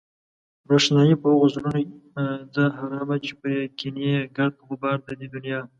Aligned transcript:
روښنايي 0.71 1.15
په 1.21 1.27
هغو 1.31 1.47
زړونو 1.53 1.79
ده 2.55 2.65
حرامه 2.77 3.17
چې 3.25 3.31
پرې 3.41 3.59
کېني 3.79 4.11
گرد 4.37 4.55
غبار 4.67 4.97
د 5.05 5.09
دې 5.19 5.27
دنيا 5.35 5.61